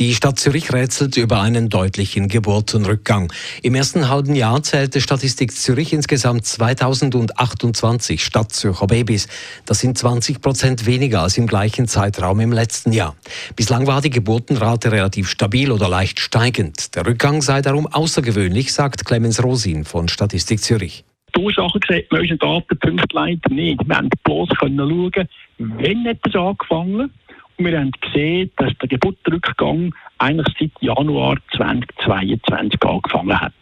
Die 0.00 0.12
Stadt 0.12 0.40
Zürich 0.40 0.72
rätselt 0.72 1.16
über 1.16 1.40
einen 1.40 1.68
deutlichen 1.68 2.26
Geburtenrückgang. 2.26 3.32
Im 3.62 3.76
ersten 3.76 4.08
halben 4.08 4.34
Jahr 4.34 4.60
zählte 4.60 5.00
Statistik 5.00 5.52
Zürich 5.52 5.92
insgesamt 5.92 6.44
2028 6.44 8.24
Stadtzürcher 8.24 8.88
Babys. 8.88 9.28
Das 9.66 9.78
sind 9.78 9.96
20 9.96 10.40
Prozent 10.40 10.86
weniger 10.86 11.20
als 11.20 11.38
im 11.38 11.46
gleichen 11.46 11.86
Zeitraum 11.86 12.40
im 12.40 12.50
letzten 12.50 12.92
Jahr. 12.92 13.14
Bislang 13.54 13.86
war 13.86 14.02
die 14.02 14.10
Geburtenrate 14.10 14.90
relativ 14.90 15.28
stabil 15.28 15.70
oder 15.70 15.88
leicht 15.88 16.18
steigend. 16.18 16.96
Der 16.96 17.06
Rückgang 17.06 17.40
sei 17.40 17.62
darum 17.62 17.86
außergewöhnlich, 17.86 18.72
sagt 18.72 19.04
Clemens 19.04 19.44
Rosin 19.44 19.84
von 19.84 20.08
Statistik 20.08 20.58
Zürich. 20.58 21.04
Die 21.36 21.40
Ursachen 21.40 21.80
sieht 21.88 22.10
man 22.10 22.20
unseren 22.20 22.38
Datenpunkten 22.38 23.08
leider 23.12 23.54
nicht. 23.54 23.80
Wir 23.86 23.96
haben 23.96 24.10
bloß 24.24 24.48
schauen, 24.58 25.28
wenn 25.58 26.04
hat 26.04 26.18
es 26.24 26.34
angefangen 26.34 27.12
wir 27.58 27.78
haben 27.78 27.92
gesehen, 28.00 28.50
dass 28.56 28.72
der 28.80 28.88
Geburtenrückgang 28.88 29.94
eigentlich 30.18 30.54
seit 30.58 30.72
Januar 30.80 31.36
2022 31.56 32.82
angefangen 32.82 33.40
hat. 33.40 33.52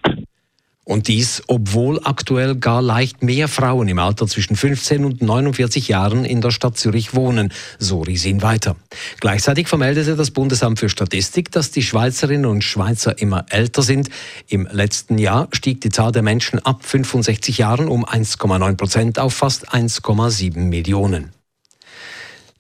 Und 0.84 1.06
dies, 1.06 1.45
obwohl 1.46 2.01
aktuell 2.02 2.56
gar 2.56 2.82
leicht 2.82 3.23
mehr 3.23 3.46
Frauen 3.46 3.87
im 3.87 4.01
Alter 4.01 4.27
zwischen 4.27 4.56
15 4.56 5.05
und 5.05 5.23
49 5.23 5.87
Jahren 5.87 6.24
in 6.24 6.41
der 6.41 6.51
Stadt 6.51 6.77
Zürich 6.77 7.15
wohnen, 7.15 7.52
so 7.78 8.01
Risin 8.01 8.42
weiter. 8.42 8.74
Gleichzeitig 9.20 9.68
vermeldete 9.68 10.16
das 10.16 10.32
Bundesamt 10.32 10.80
für 10.80 10.88
Statistik, 10.88 11.52
dass 11.52 11.70
die 11.70 11.82
Schweizerinnen 11.82 12.46
und 12.46 12.65
Schweizer 12.65 13.16
immer 13.21 13.46
älter 13.51 13.82
sind. 13.82 14.10
Im 14.49 14.66
letzten 14.73 15.18
Jahr 15.18 15.46
stieg 15.52 15.80
die 15.82 15.90
Zahl 15.90 16.10
der 16.10 16.23
Menschen 16.23 16.59
ab 16.59 16.84
65 16.84 17.59
Jahren 17.59 17.87
um 17.87 18.04
1,9 18.04 18.77
Prozent 18.77 19.18
auf 19.21 19.34
fast 19.34 19.73
1,7 19.73 20.59
Millionen. 20.59 21.30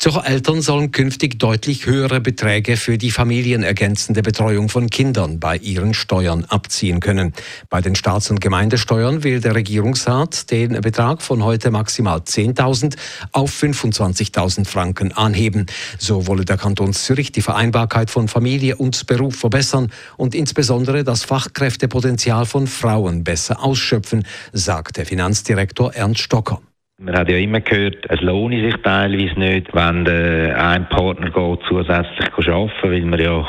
Eltern 0.04 0.62
sollen 0.62 0.90
künftig 0.90 1.38
deutlich 1.38 1.86
höhere 1.86 2.20
Beträge 2.20 2.76
für 2.76 2.98
die 2.98 3.12
familienergänzende 3.12 4.22
Betreuung 4.22 4.68
von 4.68 4.90
Kindern 4.90 5.38
bei 5.38 5.56
ihren 5.58 5.94
Steuern 5.94 6.44
abziehen 6.44 6.98
können. 6.98 7.32
Bei 7.70 7.80
den 7.80 7.94
Staats- 7.94 8.28
und 8.28 8.40
Gemeindesteuern 8.40 9.22
will 9.22 9.40
der 9.40 9.54
Regierungsrat 9.54 10.50
den 10.50 10.80
Betrag 10.80 11.22
von 11.22 11.44
heute 11.44 11.70
maximal 11.70 12.18
10.000 12.18 12.96
auf 13.30 13.52
25.000 13.52 14.66
Franken 14.66 15.12
anheben. 15.12 15.66
So 15.98 16.26
wolle 16.26 16.44
der 16.44 16.56
Kanton 16.56 16.94
Zürich 16.94 17.30
die 17.30 17.42
Vereinbarkeit 17.42 18.10
von 18.10 18.26
Familie 18.26 18.76
und 18.76 19.06
Beruf 19.06 19.36
verbessern 19.36 19.92
und 20.16 20.34
insbesondere 20.34 21.04
das 21.04 21.22
Fachkräftepotenzial 21.22 22.44
von 22.44 22.66
Frauen 22.66 23.22
besser 23.22 23.62
ausschöpfen, 23.62 24.26
sagt 24.52 24.96
der 24.96 25.06
Finanzdirektor 25.06 25.94
Ernst 25.94 26.22
Stocker. 26.22 26.60
Man 27.04 27.16
hat 27.16 27.28
ja 27.28 27.36
immer 27.36 27.60
gehört, 27.60 28.06
es 28.08 28.20
lohnt 28.20 28.54
sich 28.54 28.76
teilweise 28.84 29.36
nicht, 29.38 29.74
wenn 29.74 30.06
ein 30.06 30.88
Partner 30.88 31.30
geht, 31.30 31.60
zusätzlich 31.68 32.30
arbeiten 32.38 32.70
weil 32.82 33.04
man 33.04 33.20
ja 33.20 33.44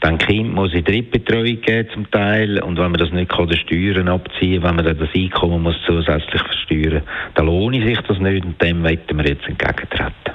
dann 0.00 0.18
Kind 0.18 0.54
muss 0.54 0.72
in 0.72 0.84
Drittbetreuung 0.84 1.60
geben 1.60 1.88
zum 1.92 2.10
Teil 2.10 2.62
und 2.62 2.78
wenn 2.78 2.90
man 2.90 3.00
das 3.00 3.12
nicht 3.12 3.30
kann, 3.30 3.48
die 3.48 3.58
Steuern 3.58 4.08
abziehen, 4.08 4.62
wenn 4.62 4.76
man 4.76 4.84
dann 4.84 4.98
das 4.98 5.08
Einkommen 5.14 5.62
muss 5.62 5.76
zusätzlich 5.86 6.42
versteuern, 6.42 7.02
dann 7.34 7.46
lohnt 7.46 7.84
sich 7.84 7.98
das 7.98 8.18
nicht 8.18 8.44
und 8.44 8.60
dem 8.62 8.80
möchten 8.80 9.16
wir 9.18 9.26
jetzt 9.26 9.46
entgegentreten. 9.46 10.32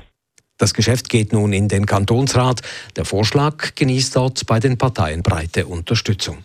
Das 0.57 0.75
Geschäft 0.75 1.09
geht 1.09 1.33
nun 1.33 1.53
in 1.53 1.67
den 1.67 1.87
Kantonsrat. 1.87 2.61
Der 2.95 3.05
Vorschlag 3.05 3.73
genießt 3.73 4.15
dort 4.15 4.45
bei 4.45 4.59
den 4.59 4.77
Parteien 4.77 5.23
breite 5.23 5.65
Unterstützung. 5.65 6.43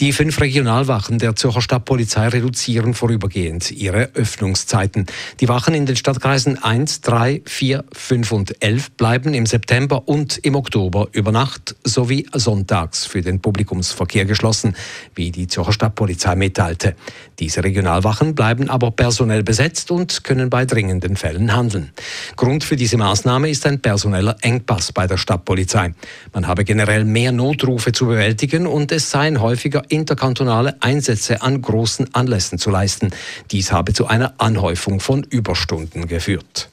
Die 0.00 0.12
fünf 0.12 0.40
Regionalwachen 0.40 1.18
der 1.18 1.36
Zürcher 1.36 1.62
Stadtpolizei 1.62 2.28
reduzieren 2.28 2.94
vorübergehend 2.94 3.70
ihre 3.70 4.10
Öffnungszeiten. 4.14 5.06
Die 5.40 5.48
Wachen 5.48 5.74
in 5.74 5.86
den 5.86 5.96
Stadtkreisen 5.96 6.62
1, 6.62 7.00
3, 7.02 7.42
4, 7.44 7.84
5 7.92 8.32
und 8.32 8.62
11 8.62 8.90
bleiben 8.92 9.34
im 9.34 9.46
September 9.46 10.08
und 10.08 10.38
im 10.38 10.54
Oktober 10.54 11.08
über 11.12 11.32
Nacht 11.32 11.76
sowie 11.84 12.26
sonntags 12.32 13.06
für 13.06 13.22
den 13.22 13.40
Publikumsverkehr 13.40 14.24
geschlossen, 14.24 14.74
wie 15.14 15.30
die 15.30 15.46
Zürcher 15.46 15.72
Stadtpolizei 15.72 16.34
mitteilte. 16.34 16.94
Diese 17.38 17.64
Regionalwachen 17.64 18.34
bleiben 18.34 18.68
aber 18.68 18.90
personell 18.90 19.42
besetzt 19.42 19.90
und 19.90 20.24
können 20.24 20.50
bei 20.50 20.64
dringenden 20.64 21.16
Fällen 21.16 21.54
handeln. 21.54 21.92
Grund 22.36 22.64
für 22.64 22.76
diese 22.76 22.96
Maßnahme 22.96 23.48
ist 23.48 23.66
ein 23.66 23.80
personeller 23.80 24.36
Engpass 24.42 24.92
bei 24.92 25.06
der 25.06 25.16
Stadtpolizei. 25.16 25.94
Man 26.32 26.46
habe 26.46 26.64
generell 26.64 27.04
mehr 27.04 27.32
Notrufe 27.32 27.92
zu 27.92 28.06
bewältigen 28.06 28.66
und 28.66 28.92
es 28.92 29.10
seien 29.10 29.40
häufig 29.40 29.51
häufiger 29.52 29.82
interkantonale 29.88 30.76
Einsätze 30.80 31.42
an 31.42 31.60
großen 31.60 32.14
Anlässen 32.14 32.58
zu 32.58 32.70
leisten. 32.70 33.10
Dies 33.50 33.70
habe 33.70 33.92
zu 33.92 34.06
einer 34.06 34.32
Anhäufung 34.38 34.98
von 34.98 35.24
Überstunden 35.24 36.08
geführt. 36.08 36.71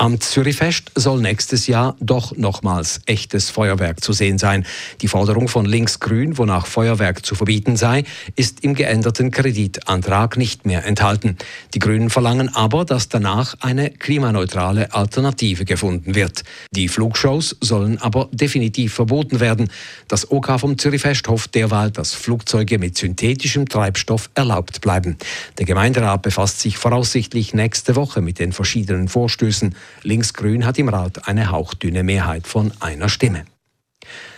Am 0.00 0.20
Zürichfest 0.20 0.92
soll 0.94 1.20
nächstes 1.20 1.66
Jahr 1.66 1.96
doch 1.98 2.36
nochmals 2.36 3.00
echtes 3.06 3.50
Feuerwerk 3.50 4.00
zu 4.00 4.12
sehen 4.12 4.38
sein. 4.38 4.64
Die 5.00 5.08
Forderung 5.08 5.48
von 5.48 5.64
Linksgrün, 5.64 6.38
wonach 6.38 6.66
Feuerwerk 6.66 7.26
zu 7.26 7.34
verbieten 7.34 7.76
sei, 7.76 8.04
ist 8.36 8.62
im 8.62 8.74
geänderten 8.74 9.32
Kreditantrag 9.32 10.36
nicht 10.36 10.66
mehr 10.66 10.84
enthalten. 10.86 11.36
Die 11.74 11.80
Grünen 11.80 12.10
verlangen 12.10 12.54
aber, 12.54 12.84
dass 12.84 13.08
danach 13.08 13.56
eine 13.58 13.90
klimaneutrale 13.90 14.94
Alternative 14.94 15.64
gefunden 15.64 16.14
wird. 16.14 16.44
Die 16.70 16.86
Flugshows 16.86 17.56
sollen 17.60 17.98
aber 17.98 18.28
definitiv 18.30 18.94
verboten 18.94 19.40
werden. 19.40 19.68
Das 20.06 20.30
OK 20.30 20.60
vom 20.60 20.78
Zürichfest 20.78 21.26
hofft 21.26 21.56
derweil, 21.56 21.90
dass 21.90 22.14
Flugzeuge 22.14 22.78
mit 22.78 22.96
synthetischem 22.96 23.68
Treibstoff 23.68 24.30
erlaubt 24.36 24.80
bleiben. 24.80 25.16
Der 25.58 25.66
Gemeinderat 25.66 26.22
befasst 26.22 26.60
sich 26.60 26.78
voraussichtlich 26.78 27.52
nächste 27.52 27.96
Woche 27.96 28.20
mit 28.20 28.38
den 28.38 28.52
verschiedenen 28.52 29.08
Vorstößen. 29.08 29.74
Linksgrün 30.02 30.64
hat 30.64 30.78
im 30.78 30.88
Rat 30.88 31.28
eine 31.28 31.50
hauchdünne 31.50 32.02
Mehrheit 32.02 32.46
von 32.46 32.72
einer 32.80 33.08
Stimme. 33.08 33.44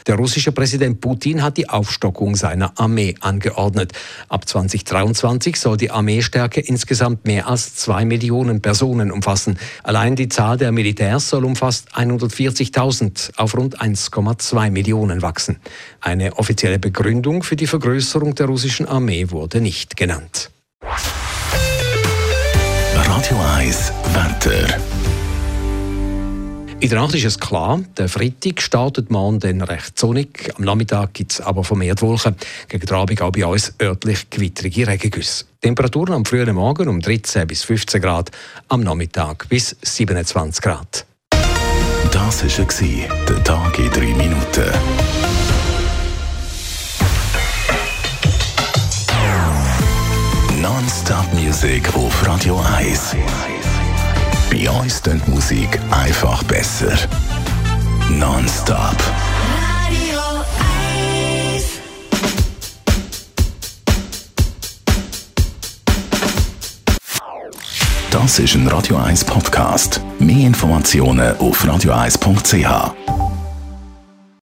Der 0.07 0.17
russische 0.17 0.53
Präsident 0.53 1.01
Putin 1.01 1.43
hat 1.43 1.57
die 1.57 1.69
Aufstockung 1.69 2.35
seiner 2.35 2.73
Armee 2.79 3.15
angeordnet. 3.21 3.93
Ab 4.29 4.49
2023 4.49 5.57
soll 5.57 5.77
die 5.77 5.91
Armeestärke 5.91 6.61
insgesamt 6.61 7.27
mehr 7.27 7.47
als 7.47 7.75
zwei 7.77 8.05
Millionen 8.05 8.63
Personen 8.63 9.13
umfassen. 9.13 9.59
Allein 9.83 10.17
die 10.17 10.29
Zahl 10.29 10.57
der 10.57 10.73
Militärs 10.73 11.29
soll 11.29 11.45
um 11.45 11.55
fast 11.55 11.95
140.000 11.95 13.37
auf 13.37 13.57
rund 13.57 13.81
1,2 13.81 14.71
Millionen 14.71 15.23
wachsen. 15.23 15.59
Eine 16.01 16.39
offizielle 16.39 16.79
Begründung 16.79 17.43
für 17.43 17.57
die 17.57 17.67
Vergrößerung 17.67 18.35
der 18.35 18.47
russischen 18.47 18.89
Armee 18.89 19.31
wurde 19.31 19.61
nicht 19.61 19.97
genannt. 19.97 20.51
Radio 22.95 23.37
1 23.57 23.93
Wetter. 24.15 25.20
In 26.81 26.89
der 26.89 26.99
Nacht 26.99 27.15
ist 27.15 27.27
es 27.27 27.39
klar, 27.39 27.79
der 27.99 28.09
Freitag 28.09 28.63
startet 28.63 29.11
morgen 29.11 29.39
dann 29.39 29.61
recht 29.61 29.99
sonnig. 29.99 30.51
Am 30.57 30.65
Nachmittag 30.65 31.13
gibt 31.13 31.33
es 31.33 31.41
aber 31.43 31.63
vermehrt 31.63 32.01
Wolken. 32.01 32.35
Gegen 32.69 32.87
den 32.87 32.97
Abend 32.97 33.21
auch 33.21 33.31
bei 33.31 33.45
uns 33.45 33.75
örtlich 33.83 34.31
gewittrige 34.31 34.87
Regengüsse. 34.87 35.45
Temperaturen 35.61 36.15
am 36.15 36.25
frühen 36.25 36.55
Morgen 36.55 36.89
um 36.89 37.01
13 37.01 37.47
bis 37.47 37.65
15 37.65 38.01
Grad, 38.01 38.31
am 38.69 38.83
Nachmittag 38.83 39.47
bis 39.51 39.77
27 39.83 40.63
Grad. 40.63 41.05
Das 42.13 42.43
war 42.43 43.17
der 43.29 43.45
Tag 43.45 43.79
in 43.79 43.91
drei 43.91 44.15
Minuten. 44.15 44.73
Non-Stop-Musik 50.63 51.95
auf 51.95 52.27
Radio 52.27 52.59
1. 52.79 53.17
Bei 54.51 54.69
uns 54.69 55.01
klingt 55.01 55.29
Musik 55.29 55.79
einfach 55.93 56.43
besser. 56.45 56.93
Non-stop. 58.11 58.97
Radio 59.87 60.21
1. 61.55 61.65
Das 68.11 68.39
ist 68.41 68.55
ein 68.57 68.67
Radio 68.67 68.97
1 68.97 69.25
Podcast. 69.25 70.01
Mehr 70.19 70.49
Informationen 70.49 71.37
auf 71.39 71.65
radio1.ch. 71.65 73.30